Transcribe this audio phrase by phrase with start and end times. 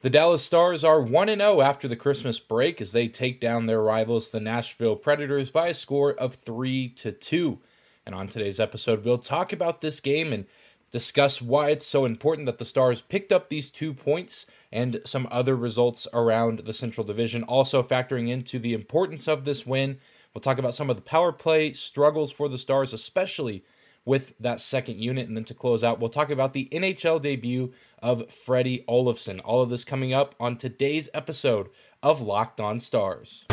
[0.00, 3.82] The Dallas Stars are 1 0 after the Christmas break as they take down their
[3.82, 7.58] rivals, the Nashville Predators, by a score of 3 to 2.
[8.06, 10.46] And on today's episode, we'll talk about this game and
[10.92, 15.26] discuss why it's so important that the Stars picked up these two points and some
[15.32, 19.98] other results around the Central Division, also factoring into the importance of this win.
[20.32, 23.64] We'll talk about some of the power play struggles for the Stars, especially
[24.08, 25.28] with that second unit.
[25.28, 29.38] And then to close out, we'll talk about the NHL debut of Freddie Olofsson.
[29.44, 31.68] All of this coming up on today's episode
[32.02, 33.44] of Locked On Stars.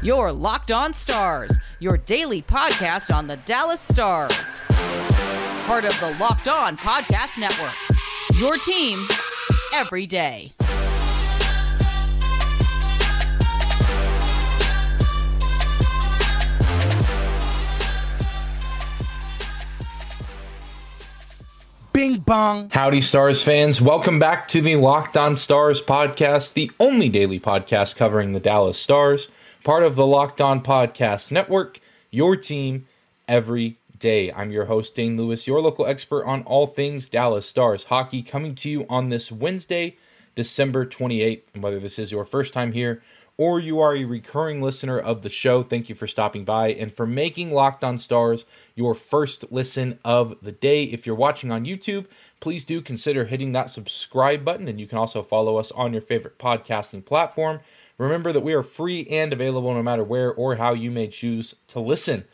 [0.00, 4.60] Your Locked On Stars, your daily podcast on the Dallas Stars.
[5.66, 7.74] Part of the Locked On Podcast Network.
[8.38, 8.96] Your team
[9.74, 10.52] every day.
[21.98, 22.70] Bing bong.
[22.70, 23.80] Howdy, Stars fans.
[23.82, 28.78] Welcome back to the Locked On Stars podcast, the only daily podcast covering the Dallas
[28.78, 29.26] Stars,
[29.64, 31.80] part of the Locked On Podcast Network,
[32.12, 32.86] your team
[33.26, 34.30] every day.
[34.30, 38.54] I'm your host, Dane Lewis, your local expert on all things Dallas Stars hockey, coming
[38.54, 39.96] to you on this Wednesday,
[40.36, 41.42] December 28th.
[41.52, 43.02] And whether this is your first time here
[43.38, 46.92] or you are a recurring listener of the show, thank you for stopping by and
[46.92, 48.44] for making Locked On Stars
[48.74, 50.82] your first listen of the day.
[50.82, 52.06] If you're watching on YouTube,
[52.40, 56.02] please do consider hitting that subscribe button, and you can also follow us on your
[56.02, 57.60] favorite podcasting platform.
[57.96, 61.54] Remember that we are free and available no matter where or how you may choose
[61.68, 62.24] to listen.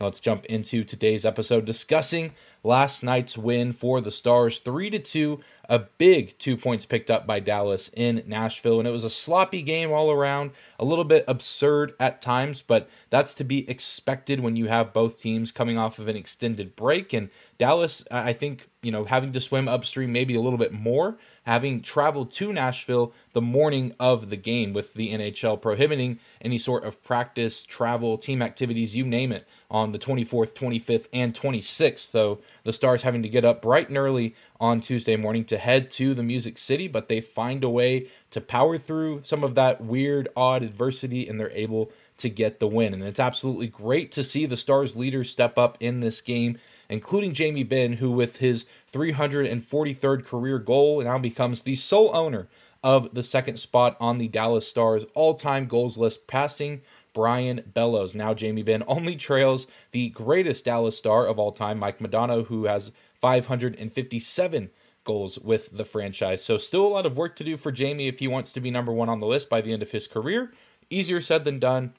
[0.00, 2.32] Now let's jump into today's episode discussing
[2.64, 7.26] last night's win for the Stars 3 to 2, a big 2 points picked up
[7.26, 11.24] by Dallas in Nashville and it was a sloppy game all around, a little bit
[11.28, 15.98] absurd at times, but that's to be expected when you have both teams coming off
[15.98, 20.34] of an extended break and Dallas I think, you know, having to swim upstream maybe
[20.34, 25.12] a little bit more, having traveled to Nashville the morning of the game with the
[25.12, 30.52] NHL prohibiting any sort of practice, travel, team activities, you name it, on the 24th,
[30.54, 32.10] 25th, and 26th.
[32.10, 35.90] So the Stars having to get up bright and early on Tuesday morning to head
[35.92, 39.80] to the Music City, but they find a way to power through some of that
[39.80, 42.94] weird, odd adversity, and they're able to get the win.
[42.94, 47.34] And it's absolutely great to see the Stars leaders step up in this game, including
[47.34, 52.48] Jamie Benn, who with his 343rd career goal now becomes the sole owner
[52.82, 56.82] of the second spot on the Dallas Stars all-time goals list, passing
[57.14, 58.14] Brian Bellows.
[58.14, 62.64] Now Jamie Benn only trails the greatest Dallas star of all time, Mike Modano, who
[62.66, 64.70] has 557
[65.04, 66.44] goals with the franchise.
[66.44, 68.70] So still a lot of work to do for Jamie if he wants to be
[68.70, 70.52] number one on the list by the end of his career.
[70.90, 71.94] Easier said than done.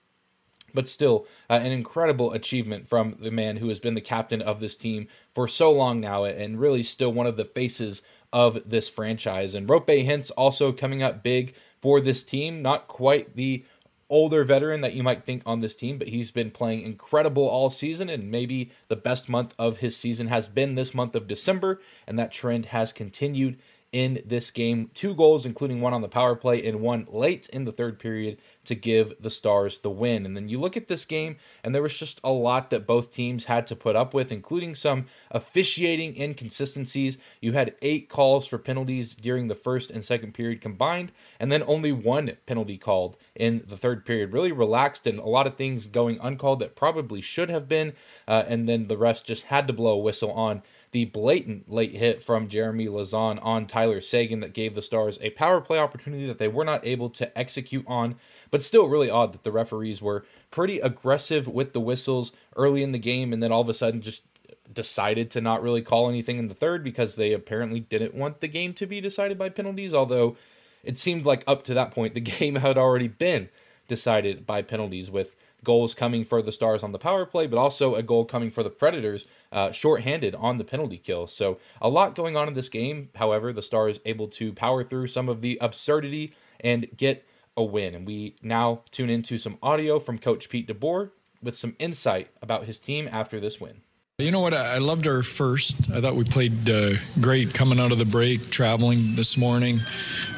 [0.73, 4.59] But still, uh, an incredible achievement from the man who has been the captain of
[4.59, 8.01] this team for so long now, and really still one of the faces
[8.33, 9.55] of this franchise.
[9.55, 12.61] And Roope Hintz also coming up big for this team.
[12.61, 13.63] Not quite the
[14.09, 17.69] older veteran that you might think on this team, but he's been playing incredible all
[17.69, 21.81] season, and maybe the best month of his season has been this month of December,
[22.05, 23.57] and that trend has continued
[23.95, 24.91] in this game.
[24.94, 28.38] Two goals, including one on the power play and one late in the third period
[28.66, 30.25] to give the Stars the win.
[30.25, 33.09] And then you look at this game, and there was just a lot that both
[33.09, 37.17] teams had to put up with, including some officiating inconsistencies.
[37.39, 41.63] You had eight calls for penalties during the first and second period combined, and then
[41.66, 44.34] only one penalty called in the third period.
[44.34, 47.94] Really relaxed, and a lot of things going uncalled that probably should have been.
[48.28, 50.63] Uh, and then the refs just had to blow a whistle on
[50.95, 55.29] the blatant late hit from Jeremy Lauzon on Tyler Seguin that gave the Stars a
[55.31, 58.16] power play opportunity that they were not able to execute on.
[58.50, 62.94] But still, really odd that the referees were pretty aggressive with the whistles early in
[62.94, 64.23] the game and then all of a sudden just
[64.72, 68.47] decided to not really call anything in the third because they apparently didn't want the
[68.47, 69.94] game to be decided by penalties.
[69.94, 70.38] Although
[70.81, 73.50] it seemed like up to that point, the game had already been
[73.89, 77.95] decided by penalties with goals coming for the Stars on the power play, but also
[77.95, 81.27] a goal coming for the Predators uh, shorthanded on the penalty kill.
[81.27, 83.09] So a lot going on in this game.
[83.15, 87.93] However, the Stars able to power through some of the absurdity and get a win.
[87.95, 91.11] And we now tune into some audio from Coach Pete DeBoer
[91.41, 93.81] with some insight about his team after this win.
[94.17, 94.53] You know what?
[94.53, 95.75] I loved our first.
[95.91, 99.81] I thought we played uh, great coming out of the break, traveling this morning.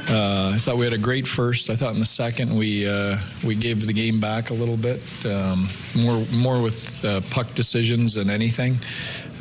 [0.09, 1.69] Uh, I thought we had a great first.
[1.69, 5.01] I thought in the second we uh, we gave the game back a little bit,
[5.25, 8.79] um, more more with uh, puck decisions than anything.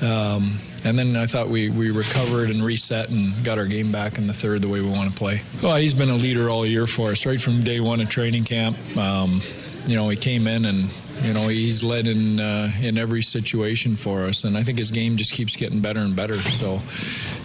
[0.02, 4.18] Um, and then I thought we, we recovered and reset and got our game back
[4.18, 5.40] in the third the way we want to play.
[5.62, 8.44] Well, he's been a leader all year for us, right from day one of training
[8.44, 8.76] camp.
[8.96, 9.40] Um,
[9.86, 10.90] you know, he came in and
[11.22, 14.90] you know, he's led in uh, in every situation for us, and I think his
[14.90, 16.34] game just keeps getting better and better.
[16.34, 16.82] So,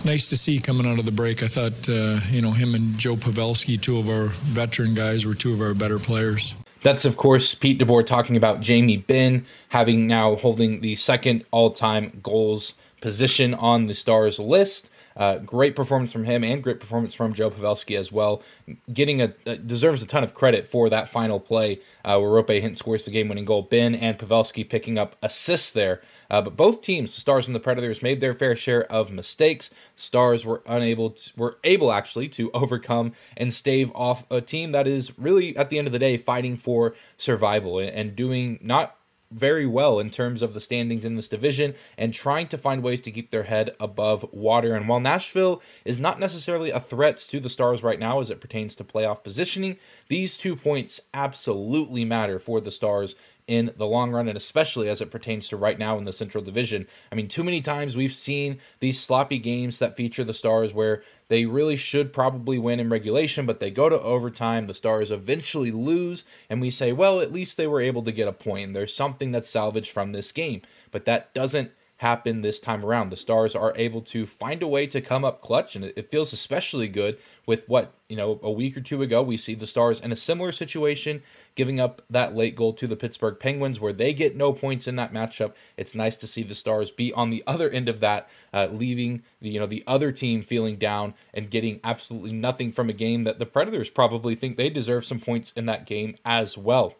[0.05, 1.43] nice to see coming out of the break.
[1.43, 5.33] I thought, uh, you know, him and Joe Pavelski, two of our veteran guys, were
[5.33, 6.55] two of our better players.
[6.83, 11.71] That's, of course, Pete DeBoer talking about Jamie Benn having now holding the second all
[11.71, 14.89] time goals position on the Stars list.
[15.15, 18.41] Uh, great performance from him and great performance from Joe Pavelski as well.
[18.91, 22.61] Getting a, uh, deserves a ton of credit for that final play uh, where Roope
[22.61, 23.61] Hintz scores the game winning goal.
[23.61, 26.01] Benn and Pavelski picking up assists there.
[26.29, 29.69] Uh, but both teams, the Stars and the Predators, made their fair share of mistakes.
[29.97, 34.87] Stars were unable, to, were able actually to overcome and stave off a team that
[34.87, 38.95] is really, at the end of the day, fighting for survival and doing not
[39.31, 43.01] very well in terms of the standings in this division and trying to find ways
[43.01, 44.75] to keep their head above water.
[44.75, 48.41] And while Nashville is not necessarily a threat to the Stars right now as it
[48.41, 49.77] pertains to playoff positioning,
[50.09, 53.15] these two points absolutely matter for the Stars
[53.51, 56.41] in the long run, and especially as it pertains to right now in the Central
[56.41, 56.87] Division.
[57.11, 61.03] I mean, too many times we've seen these sloppy games that feature the Stars where
[61.27, 64.67] they really should probably win in regulation, but they go to overtime.
[64.67, 68.29] The Stars eventually lose, and we say, well, at least they were able to get
[68.29, 68.73] a point.
[68.73, 71.71] There's something that's salvaged from this game, but that doesn't
[72.01, 73.11] happen this time around.
[73.11, 76.33] The Stars are able to find a way to come up clutch, and it feels
[76.33, 79.99] especially good with what, you know, a week or two ago, we see the Stars
[79.99, 81.21] in a similar situation,
[81.53, 84.95] giving up that late goal to the Pittsburgh Penguins, where they get no points in
[84.95, 85.53] that matchup.
[85.77, 89.21] It's nice to see the Stars be on the other end of that, uh, leaving,
[89.39, 93.37] you know, the other team feeling down and getting absolutely nothing from a game that
[93.37, 96.95] the Predators probably think they deserve some points in that game as well.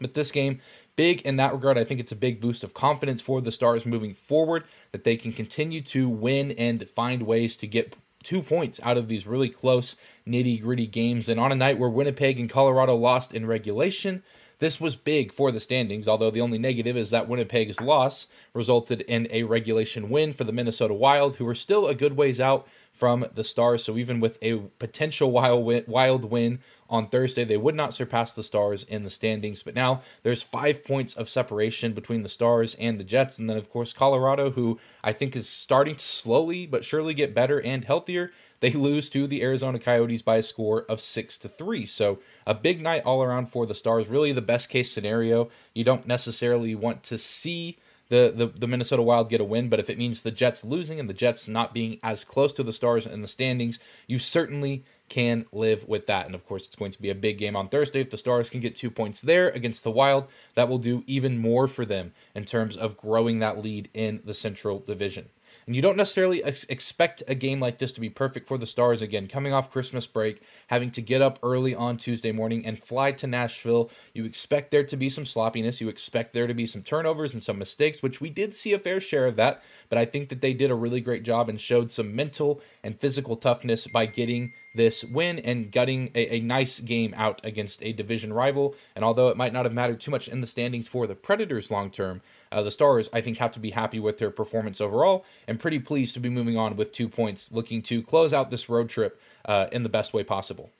[0.00, 0.60] But this game
[0.96, 1.78] big in that regard.
[1.78, 5.16] I think it's a big boost of confidence for the Stars moving forward that they
[5.16, 9.50] can continue to win and find ways to get two points out of these really
[9.50, 9.96] close,
[10.26, 11.28] nitty gritty games.
[11.28, 14.22] And on a night where Winnipeg and Colorado lost in regulation,
[14.58, 19.02] this was big for the standings, although the only negative is that Winnipeg's loss resulted
[19.02, 22.66] in a regulation win for the Minnesota Wild, who are still a good ways out
[22.94, 23.84] from the Stars.
[23.84, 27.44] So even with a potential wild win, wild win on Thursday.
[27.44, 31.28] They would not surpass the Stars in the standings, but now there's five points of
[31.28, 33.38] separation between the Stars and the Jets.
[33.38, 37.34] And then, of course, Colorado, who I think is starting to slowly but surely get
[37.34, 38.30] better and healthier.
[38.60, 41.84] They lose to the Arizona Coyotes by a score of six to three.
[41.84, 44.08] So a big night all around for the Stars.
[44.08, 45.50] Really, the best case scenario.
[45.74, 49.80] You don't necessarily want to see the, the, the Minnesota Wild get a win, but
[49.80, 52.72] if it means the Jets losing and the Jets not being as close to the
[52.72, 56.26] Stars in the standings, you certainly can live with that.
[56.26, 58.00] And of course, it's going to be a big game on Thursday.
[58.00, 61.38] If the Stars can get two points there against the Wild, that will do even
[61.38, 65.28] more for them in terms of growing that lead in the Central Division.
[65.66, 68.66] And you don't necessarily ex- expect a game like this to be perfect for the
[68.66, 72.82] Stars again, coming off Christmas break, having to get up early on Tuesday morning and
[72.82, 73.90] fly to Nashville.
[74.12, 75.80] You expect there to be some sloppiness.
[75.80, 78.78] You expect there to be some turnovers and some mistakes, which we did see a
[78.78, 79.62] fair share of that.
[79.88, 82.98] But I think that they did a really great job and showed some mental and
[82.98, 87.92] physical toughness by getting this win and gutting a, a, nice game out against a
[87.92, 88.74] division rival.
[88.96, 91.70] And although it might not have mattered too much in the standings for the Predators
[91.70, 95.24] long term, uh, the Stars, I think, have to be happy with their performance overall
[95.46, 98.68] and pretty pleased to be moving on with two points, looking to close out this
[98.68, 100.70] road trip uh, in the best way possible.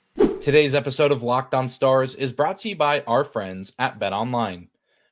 [0.41, 4.13] Today's episode of Locked On Stars is brought to you by our friends at Bet
[4.13, 4.67] Online.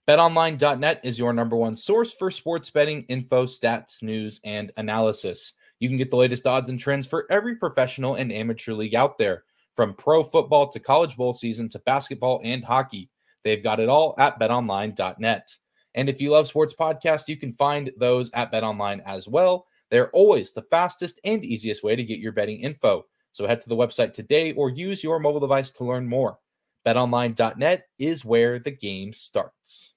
[0.08, 5.54] BetOnline.net is your number one source for sports betting info, stats, news, and analysis.
[5.84, 9.18] You can get the latest odds and trends for every professional and amateur league out
[9.18, 9.44] there,
[9.76, 13.10] from pro football to college bowl season to basketball and hockey.
[13.44, 15.58] They've got it all at betonline.net.
[15.94, 19.68] And if you love sports podcasts, you can find those at BetOnline as well.
[19.92, 23.06] They're always the fastest and easiest way to get your betting info.
[23.34, 26.40] So head to the website today or use your mobile device to learn more.
[26.88, 29.96] BetOnline.net is where the game starts.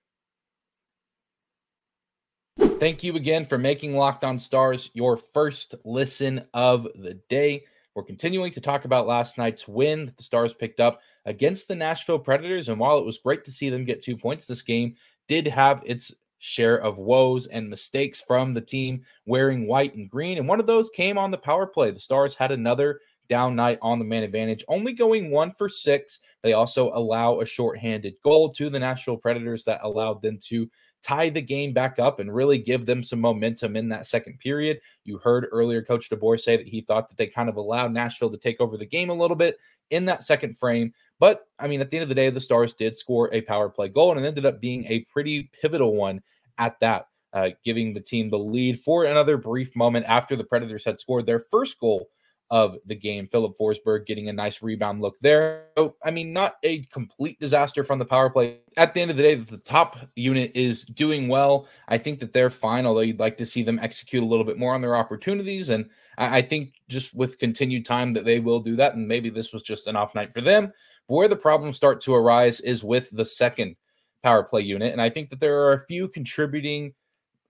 [2.79, 7.65] Thank you again for making Locked On Stars your first listen of the day.
[7.95, 11.75] We're continuing to talk about last night's win that the Stars picked up against the
[11.75, 12.69] Nashville Predators.
[12.69, 14.95] And while it was great to see them get two points, this game
[15.27, 20.37] did have its share of woes and mistakes from the team wearing white and green.
[20.37, 21.91] And one of those came on the power play.
[21.93, 26.19] The Stars had another down night on the man advantage, only going one for six.
[26.43, 30.71] They also allow a shorthanded goal to the Nashville Predators that allowed them to
[31.07, 34.81] tie the game back up and really give them some momentum in that second period.
[35.05, 38.31] You heard earlier Coach DeBoer say that he thought that they kind of allowed Nashville
[38.31, 39.57] to take over the game a little bit
[39.91, 40.93] in that second frame.
[41.21, 43.69] But I mean, at the end of the day, the Stars did score a power
[43.69, 46.23] play goal and it ended up being a pretty pivotal one
[46.59, 50.85] at that, uh, giving the team the lead for another brief moment after the Predators
[50.85, 52.09] had scored their first goal
[52.51, 53.27] of the game.
[53.27, 55.65] Filip Forsberg getting a nice rebound look there.
[55.77, 58.59] So, I mean, not a complete disaster from the power play.
[58.77, 61.67] At the end of the day, the top unit is doing well.
[61.89, 64.59] I think that they're fine, although you'd like to see them execute a little bit
[64.59, 65.71] more on their opportunities.
[65.71, 69.31] And I, I think just with continued time that they will do that, and maybe
[69.31, 70.73] this was just an off night for them.
[71.09, 73.77] But where the problems start to arise is with the second
[74.23, 76.95] power play unit, and I think that there are a few contributing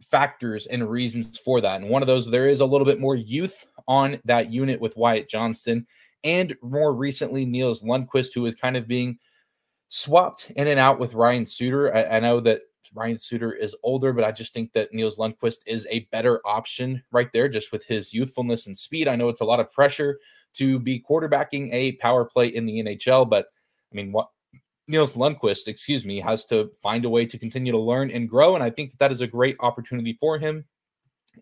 [0.02, 1.80] factors and reasons for that.
[1.80, 4.96] And one of those, there is a little bit more youth on that unit with
[4.96, 5.86] Wyatt Johnston,
[6.24, 9.18] and more recently, Nils Lundkvist, who is kind of being
[9.88, 11.94] swapped in and out with Ryan Suter.
[11.94, 12.62] I, I know that
[12.94, 17.02] Ryan Suter is older, but I just think that Nils Lundkvist is a better option
[17.12, 19.06] right there, just with his youthfulness and speed.
[19.06, 20.18] I know it's a lot of pressure
[20.54, 23.46] to be quarterbacking a power play in the NHL, but
[23.92, 24.28] I mean, what
[24.88, 28.54] Nils Lundkvist, excuse me, has to find a way to continue to learn and grow.
[28.54, 30.64] And I think that that is a great opportunity for him.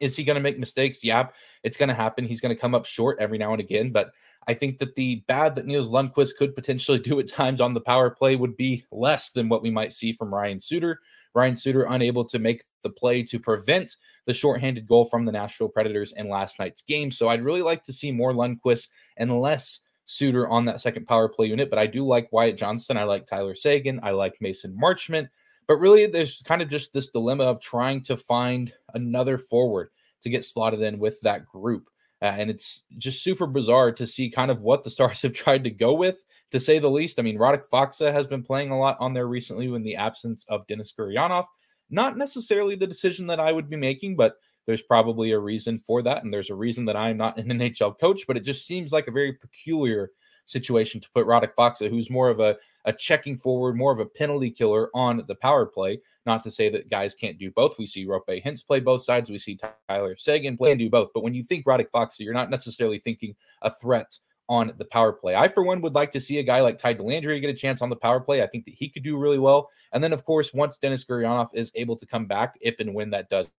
[0.00, 1.04] Is he going to make mistakes?
[1.04, 1.28] Yeah,
[1.62, 2.24] it's going to happen.
[2.24, 3.92] He's going to come up short every now and again.
[3.92, 4.10] But
[4.46, 7.80] I think that the bad that Nils Lundkvist could potentially do at times on the
[7.80, 11.00] power play would be less than what we might see from Ryan Suter.
[11.34, 13.96] Ryan Suter unable to make the play to prevent
[14.26, 17.10] the shorthanded goal from the Nashville Predators in last night's game.
[17.10, 21.28] So I'd really like to see more Lundkvist and less Suter on that second power
[21.28, 21.70] play unit.
[21.70, 22.96] But I do like Wyatt Johnston.
[22.96, 24.00] I like Tyler Seguin.
[24.02, 25.28] I like Mason Marchment.
[25.66, 29.90] But really, there's kind of just this dilemma of trying to find another forward
[30.22, 31.88] to get slotted in with that group.
[32.20, 35.64] Uh, and it's just super bizarre to see kind of what the Stars have tried
[35.64, 37.18] to go with, to say the least.
[37.18, 40.44] I mean, Radek Faksa has been playing a lot on there recently in the absence
[40.48, 41.46] of Denis Gurianov.
[41.90, 46.02] Not necessarily the decision that I would be making, but there's probably a reason for
[46.02, 46.24] that.
[46.24, 49.08] And there's a reason that I'm not an NHL coach, but it just seems like
[49.08, 50.10] a very peculiar
[50.46, 54.06] situation to put Radek Faksa, who's more of a, a checking forward, more of a
[54.06, 56.00] penalty killer on the power play.
[56.26, 57.78] Not to say that guys can't do both.
[57.78, 59.30] We see Roope Hintz play both sides.
[59.30, 61.10] We see Tyler Seguin play and do both.
[61.14, 64.18] But when you think Radek Faksa, you're not necessarily thinking a threat
[64.48, 65.34] on the power play.
[65.34, 67.80] I, for one, would like to see a guy like Ty Dellandrea get a chance
[67.80, 68.42] on the power play.
[68.42, 69.70] I think that he could do really well.
[69.92, 73.10] And then, of course, once Denis Gurianov is able to come back, if and when
[73.10, 73.50] that does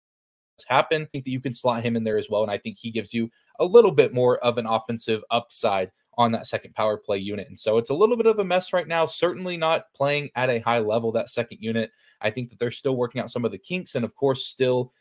[0.68, 2.42] happen, I think that you can slot him in there as well.
[2.42, 3.30] And I think he gives you
[3.60, 7.48] a little bit more of an offensive upside on that second power play unit.
[7.48, 9.06] And so it's a little bit of a mess right now.
[9.06, 11.90] Certainly not playing at a high level, that second unit.
[12.20, 14.92] I think that they're still working out some of the kinks and, of course, still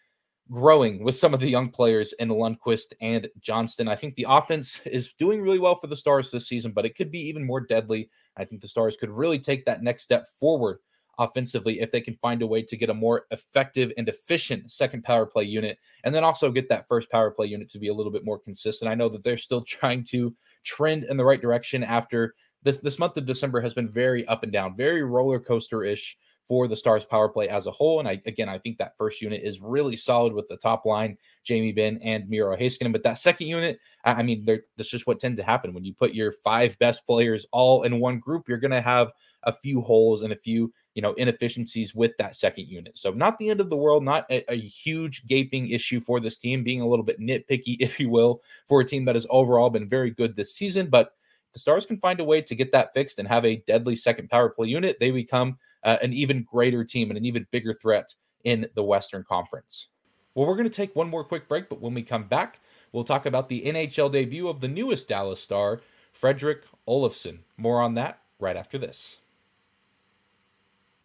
[0.52, 3.88] growing with some of the young players in Lundkvist and Johnston.
[3.88, 6.96] I think the offense is doing really well for the Stars this season, but it
[6.96, 8.10] could be even more deadly.
[8.36, 10.80] I think the Stars could really take that next step forward
[11.20, 15.04] offensively if they can find a way to get a more effective and efficient second
[15.04, 17.94] power play unit and then also get that first power play unit to be a
[17.94, 18.90] little bit more consistent.
[18.90, 23.00] I know that they're still trying to trend in the right direction after this this
[23.00, 26.18] month of December has been very up and down, very roller coaster-ish
[26.48, 28.00] for the Stars power play as a whole.
[28.00, 31.18] And I again, I think that first unit is really solid with the top line,
[31.44, 32.92] Jamie Benn and Miro Heiskanen.
[32.92, 35.94] But that second unit, I, I mean, that's just what tend to happen when you
[35.94, 38.48] put your five best players all in one group.
[38.48, 39.12] You're going to have
[39.44, 42.98] a few holes and a few you know inefficiencies with that second unit.
[42.98, 46.38] So not the end of the world, not a, a huge gaping issue for this
[46.38, 49.70] team, being a little bit nitpicky, if you will, for a team that has overall
[49.70, 51.14] been very good this season, but
[51.54, 54.30] the Stars can find a way to get that fixed and have a deadly second
[54.30, 58.14] power play unit, they become uh, an even greater team and an even bigger threat
[58.44, 59.90] in the Western Conference.
[60.34, 62.60] Well, we're going to take one more quick break, but when we come back,
[62.92, 65.82] we'll talk about the NHL debut of the newest Dallas Star,
[66.12, 67.40] Fredrik Olofsson.
[67.58, 69.20] More on that right after this.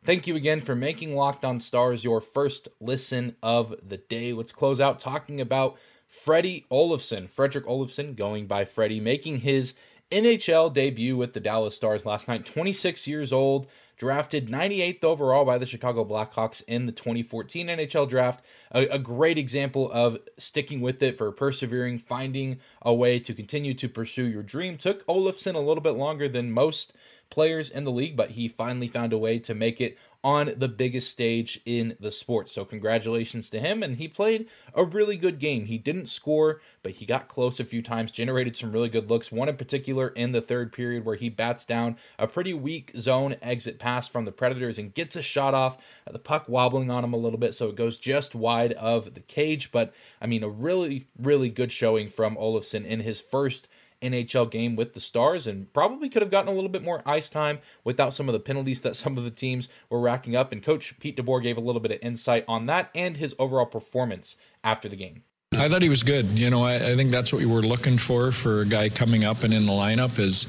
[0.04, 4.32] Thank you again for making Locked On Stars your first listen of the day.
[4.32, 5.76] Let's close out talking about
[6.06, 9.74] Freddie Olofsson, Fredrik Olofsson, going by Freddie, making his
[10.10, 12.46] NHL debut with the Dallas Stars last night.
[12.46, 13.66] 26 years old,
[13.98, 18.42] drafted 98th overall by the Chicago Blackhawks in the 2014 NHL draft.
[18.72, 23.74] A, a, great example of sticking with it for persevering, finding a way to continue
[23.74, 24.78] to pursue your dream.
[24.78, 26.92] Took Olofsson a little bit longer than most
[27.30, 30.68] players in the league, but he finally found a way to make it on the
[30.68, 32.50] biggest stage in the sport.
[32.50, 33.82] So, congratulations to him.
[33.82, 35.66] And he played a really good game.
[35.66, 39.30] He didn't score, but he got close a few times, generated some really good looks.
[39.30, 43.36] One in particular in the third period where he bats down a pretty weak zone
[43.40, 45.78] exit pass from the Predators and gets a shot off.
[46.06, 49.14] Uh, the puck wobbling on him a little bit, so it goes just wide of
[49.14, 49.70] the cage.
[49.70, 53.68] But I mean, a really, really good showing from Olofsson in his first
[54.02, 57.28] NHL game with the Stars and probably could have gotten a little bit more ice
[57.28, 60.52] time without some of the penalties that some of the teams were racking up.
[60.52, 63.66] And coach Pete DeBoer gave a little bit of insight on that and his overall
[63.66, 65.22] performance after the game.
[65.52, 66.26] I thought he was good.
[66.26, 69.24] You know, I, I, think that's what we were looking for for a guy coming
[69.24, 70.46] up and in the lineup is,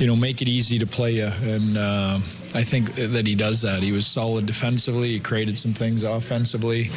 [0.00, 1.30] you know, make it easy to play you.
[1.42, 2.18] And uh,
[2.54, 3.82] I think that he does that.
[3.82, 5.10] He was solid defensively.
[5.10, 6.90] He created some things offensively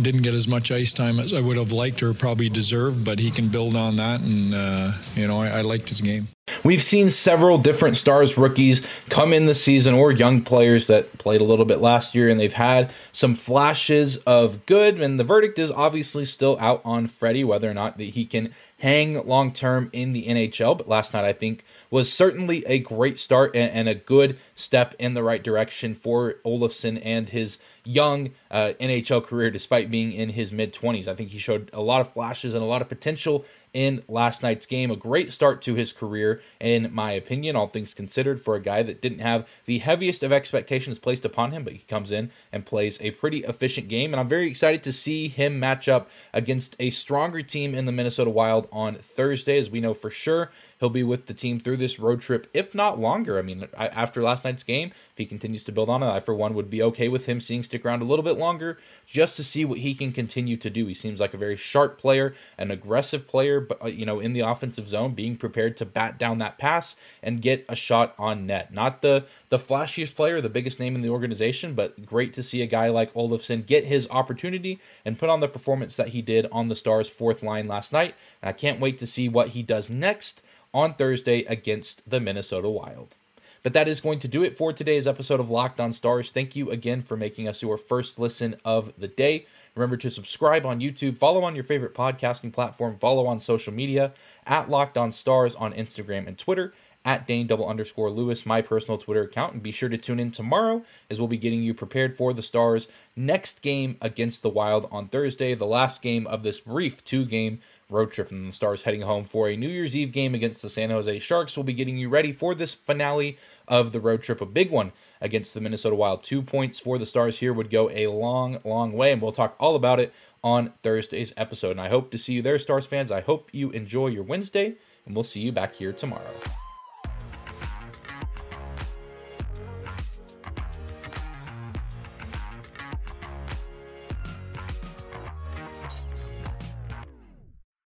[0.00, 3.18] didn't get as much ice time as I would have liked or probably deserved, but
[3.18, 4.20] he can build on that.
[4.20, 6.28] And, uh, you know, I, I liked his game.
[6.62, 11.40] We've seen several different stars rookies come in the season or young players that played
[11.40, 15.00] a little bit last year and they've had some flashes of good.
[15.00, 18.52] And the verdict is obviously still out on Freddie, whether or not that he can
[18.78, 20.78] hang long term in the NHL.
[20.78, 24.94] But last night, I think, was certainly a great start and, and a good step
[24.98, 30.30] in the right direction for Olofsson and his young uh, NHL career, despite being in
[30.30, 31.08] his mid 20s.
[31.08, 33.44] I think he showed a lot of flashes and a lot of potential
[33.76, 34.90] in last night's game.
[34.90, 38.82] A great start to his career, in my opinion, all things considered, for a guy
[38.82, 42.64] that didn't have the heaviest of expectations placed upon him, but he comes in and
[42.64, 44.14] plays a pretty efficient game.
[44.14, 47.92] And I'm very excited to see him match up against a stronger team in the
[47.92, 51.76] Minnesota Wild on Thursday, as we know for sure he'll be with the team through
[51.76, 53.38] this road trip, if not longer.
[53.38, 56.34] I mean, after last night's game, if he continues to build on it, I, for
[56.34, 59.44] one, would be okay with him seeing stick around a little bit longer just to
[59.44, 60.86] see what he can continue to do.
[60.86, 64.32] He seems like a very sharp player, an aggressive player, but, uh, you know, in
[64.32, 68.46] the offensive zone, being prepared to bat down that pass and get a shot on
[68.46, 68.72] net.
[68.72, 72.62] Not the, the flashiest player, the biggest name in the organization, but great to see
[72.62, 76.46] a guy like Olofsson get his opportunity and put on the performance that he did
[76.52, 78.14] on the Stars' fourth line last night.
[78.42, 80.42] And I can't wait to see what he does next
[80.72, 83.14] on Thursday against the Minnesota Wild.
[83.62, 86.30] But that is going to do it for today's episode of Locked On Stars.
[86.30, 89.46] Thank you again for making us your first listen of the day.
[89.76, 94.12] Remember to subscribe on YouTube, follow on your favorite podcasting platform, follow on social media
[94.46, 96.72] at Locked On Stars on Instagram and Twitter,
[97.04, 99.52] at Dane double underscore Lewis, my personal Twitter account.
[99.52, 102.42] And be sure to tune in tomorrow as we'll be getting you prepared for the
[102.42, 107.24] Stars' next game against the Wild on Thursday, the last game of this brief two
[107.24, 110.62] game road trip and the Stars heading home for a New Year's Eve game against
[110.62, 111.56] the San Jose Sharks.
[111.56, 114.92] We'll be getting you ready for this finale of the road trip, a big one
[115.20, 116.22] against the Minnesota Wild.
[116.22, 119.56] Two points for the Stars here would go a long, long way, and we'll talk
[119.58, 121.72] all about it on Thursday's episode.
[121.72, 123.10] And I hope to see you there, Stars fans.
[123.10, 126.34] I hope you enjoy your Wednesday, and we'll see you back here tomorrow.